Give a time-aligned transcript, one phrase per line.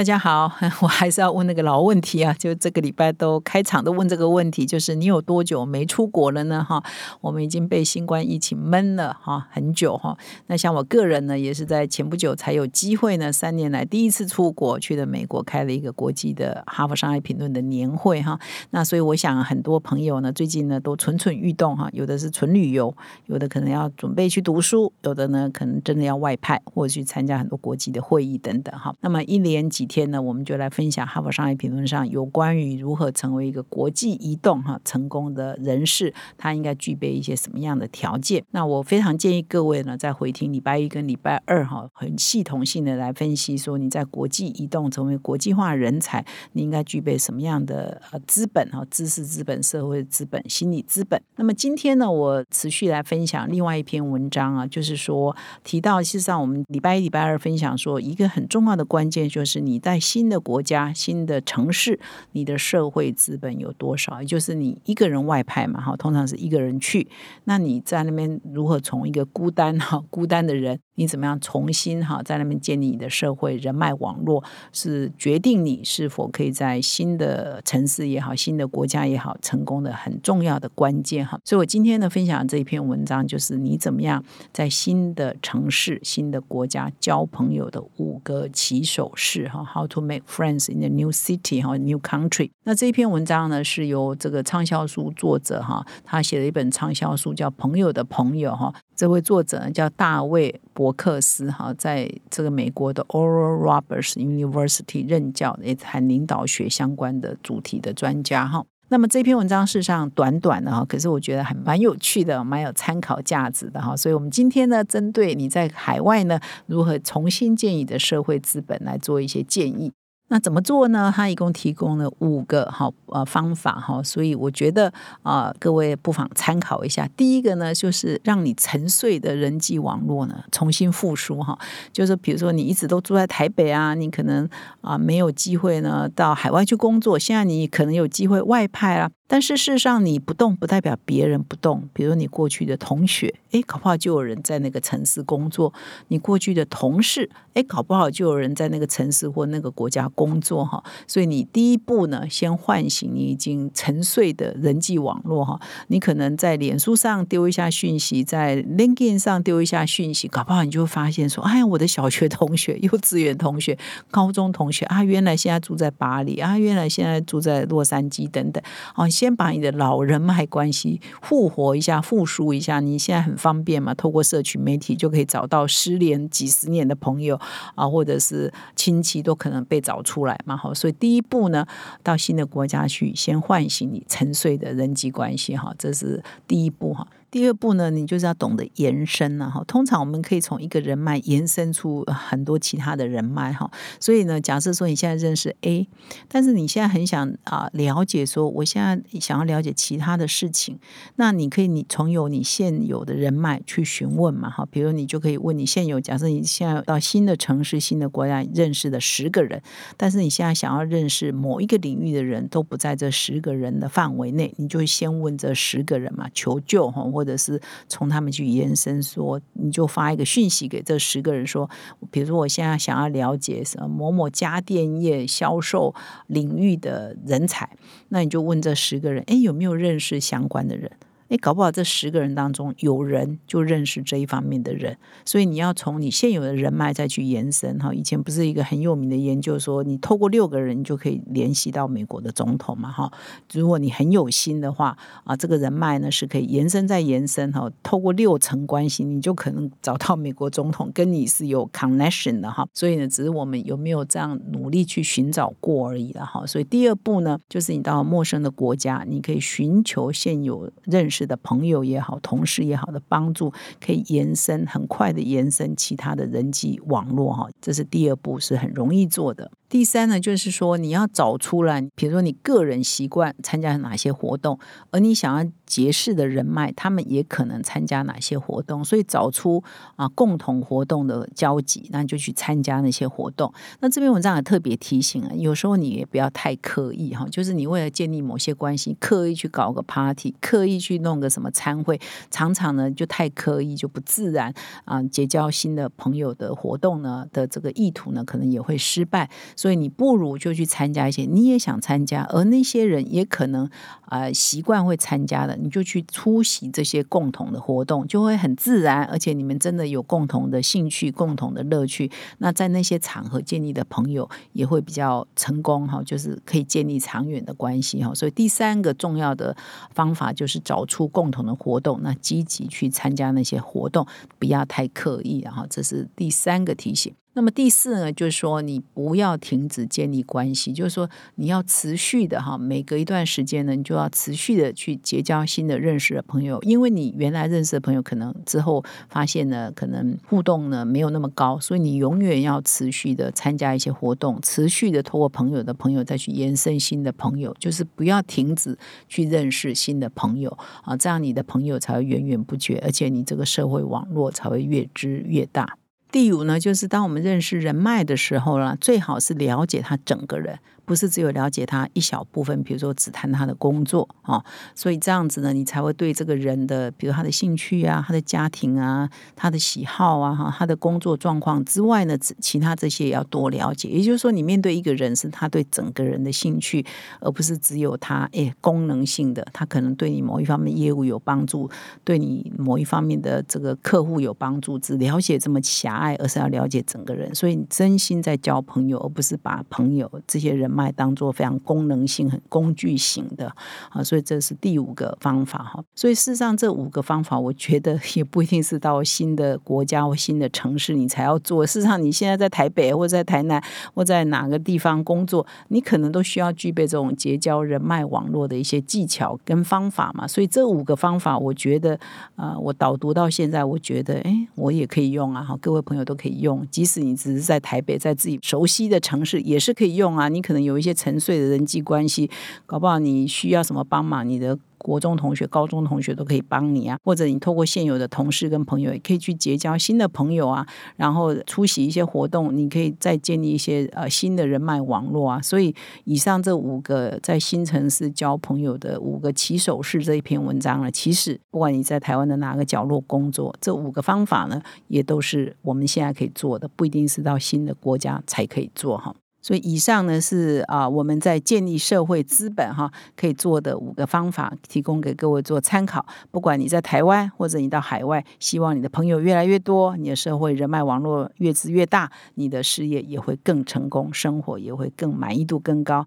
[0.00, 6.64] 大家好， 我还是要问那个老问题啊，就这个礼拜都开场都问这个问题，就是你有多久没出国了呢？
[6.66, 6.82] 哈，
[7.20, 10.16] 我们已经被新冠疫情闷了哈很久哈。
[10.46, 18.40] 那像我个人呢，也是在前不久才有机会呢，三年来第一次出国去了美国，开了一个国际的哈佛商业评论的年会哈。
[18.70, 28.94] 那所以我想很多朋友呢，最近呢都蠢蠢欲动哈，有的是纯旅游，有的可能要准备去读书，有的呢可能真的要外派或者去参加很多国际的会议等等哈。
[29.02, 38.44] 那么一连几天呢，我们就来分享《哈佛商业评论》上有关于如何成为一个国际移动哈成功的人士，他应该具备一些什么样的条件？
[38.52, 48.86] 那我非常建议各位呢，在回听礼拜一跟礼拜二哈，很系统性的来分析，说你在国际移动成为国际化人才，你应该具备什么样的呃资本哈？
[48.88, 51.20] 知识资本、社会资本、心理资本。
[51.34, 62.00] 那么今天呢，我持续来分享另外一篇文章啊，就是说提到，事实上我们礼拜一、礼拜二分享说，一个很重要的关键就是你你在新的国家、新的城市，
[62.32, 64.20] 你的社会资本有多少？
[64.20, 67.06] 也就是你一个人外派嘛，哈，通常是一个人去。
[67.44, 81.40] 那你在那边如何从一个孤单哈、孤单的人，你怎么样重新哈在那边建立你的社会人脉网络，是决定你是否可以在新的城市也好、新的国家也好成功的很重要的关键哈。
[81.42, 84.22] 所以我今天呢分享这一篇文章，就是你怎么样
[84.52, 92.50] 在新的城市、新的国家交朋友的五个起手式哈，How to make friends in a new city 哈，new country。
[92.64, 98.74] 那这一篇文章呢，是由这个畅销书作者哈，他写了一本畅销书叫《朋友的朋友》哈。
[98.94, 108.64] 这位作者呢叫大卫博克斯哈，在这个美国的 Oral Roberts University 任教，也谈领导学相关的主题的专家哈。
[108.88, 113.94] 那么这篇文章事实上短短的哈，可是我觉得还蛮有趣的，蛮有参考价值的哈。
[113.94, 119.92] 所以，我们今天呢，针对你在海外呢，如何重新建立的社会资本来做一些建议。
[120.32, 121.12] 那怎么做呢？
[121.14, 124.92] 他一共提供了五个好呃方法哈，所以我觉得
[125.24, 127.08] 啊，各位不妨参考一下。
[127.16, 131.58] 第一个呢，就是让你沉睡的人际网络呢重新复苏哈，
[131.92, 134.48] 就是比如说你一直都住在台北啊，你可能
[134.82, 139.10] 啊没有机会呢到海外去工作，现在你可能有机会外派啊。
[139.32, 141.88] 但是事实上，你不动不代表别人不动。
[141.92, 145.72] 比如你过去的同学，哎，搞不好就有人在那个城市工作；
[146.08, 150.82] 你过去的同事，哎，搞不好就有人在那个城市或那个国家工作哈。
[151.06, 155.60] 所以你第一步呢，先唤醒你已经沉睡的人际网络哈。
[155.86, 163.78] 你可能在脸书上丢一下讯息，在 LinkedIn 上丢一下讯息，搞不好你就会发现说，哎，我的小学同学、 幼稚园同学、
[164.10, 168.60] 高中同学啊，原来现在住在巴黎啊，原来现在住在洛杉矶等等
[168.96, 169.08] 哦。
[169.20, 172.80] 先把你的老人脉关系复活一下、复苏一下。
[172.80, 177.38] 你现在很方便嘛，透过社群媒体就可以找到失联几十年的朋友
[177.74, 180.56] 啊，或者是亲戚都可能被找出来嘛。
[180.56, 181.66] 好，所以第一步呢，
[182.02, 187.06] 到新的国家去，先唤醒你沉睡的人际关系哈，这是第一步哈。
[187.30, 189.62] 第二步呢，你就是要懂得延伸了哈。
[189.64, 193.70] 通常我们可以从一个人脉延伸出很多其他的人脉哈。
[194.00, 195.88] 所以呢，假设说你现在认识 A，
[196.28, 200.78] 但是你现在很想啊了解说，我现在想要了解其他的事情，
[201.16, 204.66] 那你可以你从有你现有的人脉去询问嘛哈。
[204.70, 209.62] 比如你就可以问你现有，假设你现在到新的城市、新的国家认识的十个人，
[209.96, 217.10] 但是你现在想要认识某一个领域的人都不在这十个人的范围内，你就先问这十个人嘛，求救哈。
[217.10, 221.68] 或或者是从他们去延伸，说你就发一个讯息给这十个人，说，
[222.10, 225.94] 比如说我现在想要了解什么某某家电业销售
[226.28, 227.76] 领域的人才，
[228.08, 230.90] 那你就问这十个人，哎，有没有认识相关的人？
[231.30, 237.94] 哎，搞不好这十个人当中有人就认识这一方面的人，所以你要从你现有的人脉再去延伸哈。
[237.94, 243.12] 以前不是一个很有名的研究说，你透过六个人就可以联系到美国的总统嘛哈。
[243.52, 247.70] 如果你很有心的话啊，这个人脉呢是可以延伸再延伸哈。
[247.84, 252.66] 透过六层关系，你就可能找到美国总统，跟你是有 connection 的哈。
[252.74, 256.44] 所以呢，只是我们有没有这样努力去寻找过而已了哈。
[256.44, 261.19] 所以第二步呢，就是你到陌生的国家，你可以寻求现有认识。
[261.26, 269.50] 的朋友也好，同事也好的帮助，可以延伸很快的延伸其他的人际网络哈，这是第二步，是很容易做的。
[269.70, 274.58] 第三呢，就是说你要找出来，比如说你个人习惯参加哪些活动，
[274.90, 279.62] 而你想要结识的人脉，他们也可能参加哪些活动，所以找出
[279.94, 283.54] 啊共同活动的交集，那就去参加那些活动。
[283.78, 294.52] 那这篇文章也特别提醒啊，有时候你也不要太刻意哈，就是你为了建立某些关系，刻意去搞个 party，刻意去弄个什么餐会，常常呢就太刻意，就不自然
[294.84, 299.30] 啊，结交新的朋友的活动呢的这个意图呢，可能也会失败。
[299.60, 303.68] 所以你不如就去参加一些你也想参加，而那些人也可能
[304.06, 312.10] 啊习惯会参加的，你就去出席这些共同的活动，就会很自然，而且你们真的有共同的兴趣、共同的乐趣。
[312.38, 318.14] 那在那些场合建立的朋友也会比较成功哈，就是可以建立长远的关系哈。
[318.14, 319.54] 所以第三个重要的
[319.92, 324.06] 方法就是找出共同的活动，那积极去参加那些活动，
[324.38, 327.12] 不要太刻意，哈这是第三个提醒。
[327.40, 348.76] 那么第四呢，就是说你不要停止建立关系，就是说你要持续的哈，每隔一段时间呢，你就要持续的去结交新的认识的朋友，因为你原来认识的朋友可能之后发现呢，可能互动呢没有那么高，所以你永远要持续的参加一些活动，持续的透过朋友的朋友再去延伸新的朋友，就是不要停止
[349.08, 355.79] 去认识新的朋友啊，这样你的朋友才会源源不绝，而且你这个社会网络才会越织越大。
[356.12, 360.58] 第五呢，就是当我们认识人脉的时候呢，最好是了解他整个人。
[360.86, 373.88] 不是只有了解他一小部分，比如说只谈他的工作啊，所以这样子呢，你才会对这个人的，比如他的兴趣啊、他的家庭啊、他的喜好啊、哈、他的工作状况之外呢，其他这些也要多了解。
[373.88, 376.84] 也就是说，你面对一个人，是他对整个人的兴趣，
[377.20, 381.70] 而不是只有他诶功能性的，他可能对你某一方面业务有帮助，
[382.02, 387.34] 对你某一方面的这个客户有帮助，只了解这么狭爱，而是要了解整个人。
[387.34, 390.90] 所以，你真心在交朋友，而不是把朋友这些人脉。
[390.92, 393.50] 当做非常功能性、很工具型的
[393.90, 395.82] 啊，所以这是第五个方法哈。
[395.94, 401.64] 所以事实上，这五个方法，我觉得也不一定是到新的国家或新的城市你才要做。
[401.64, 403.62] 事实上，你现在在台北或在台南
[403.94, 410.26] 或在哪个地方工作，你可能都需要具备这种结交人脉网络的一些技巧跟方法嘛。
[410.26, 411.98] 所以这五个方法，我觉得
[412.36, 415.42] 啊，我导读到现在，我觉得哎，我也可以用啊。
[415.42, 420.28] 哈，各位朋友都可以用，即使你只是在台北，在自己熟悉的城市，也是可以用啊。
[420.28, 420.80] 你可能有。
[420.80, 422.30] 一些沉睡的人际关系，
[422.64, 424.58] 搞不好你需要什么帮忙，你的。
[424.80, 430.66] 国中同学、高中同学都可以帮你啊，或者你透过现有的同事跟朋友，也可以去结交新的朋友啊，
[430.96, 435.40] 然后出席一些活动，你可以再建立一些呃新的人脉网络啊。
[435.40, 435.74] 所以，
[436.04, 449.14] 以上这五个在新城市交朋友的五个起手式这一篇文章呢，其实不管你在台湾的哪个角落工作，这五个方法呢，也都是我们现在可以做的，不一定是到新的国家才可以做哈。
[449.42, 456.04] 所以以上呢是啊我们在建立社会资本哈可以做的五个方法，提供给各位做参考。
[456.30, 466.06] 不管你在台湾或者你到海外，希望你的朋友越来越多，你的社会人脉网络越织越大，你的事业也会更成功，生活也会更满意度更高。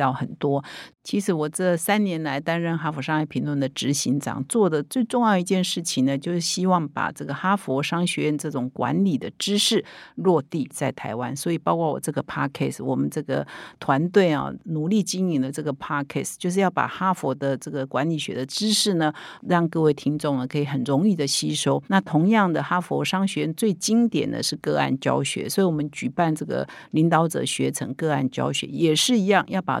[0.00, 0.64] 到很多。
[1.04, 9.84] 其实我这三年来担任哈佛商业评论的执行长，做的最重要一件事情呢，就是希望把这个哈佛商学院这种管理的知识
[10.16, 11.34] 落地在台湾。
[11.34, 13.46] 所以包括我这个 podcast，我们这个
[13.78, 21.82] 团队啊，努力经营的这个 podcast，就是要把哈佛的这个管理学的知识呢，让各位听众呢可以很容易的吸收。
[21.88, 29.80] 那同样的，哈佛商学院最经典的是个案教学，所以我们举办这个领导者学成个案教学，也是一样，要把